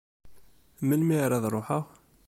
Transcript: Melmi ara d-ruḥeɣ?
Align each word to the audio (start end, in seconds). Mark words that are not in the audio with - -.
Melmi 0.87 1.15
ara 1.25 1.43
d-ruḥeɣ? 1.43 1.83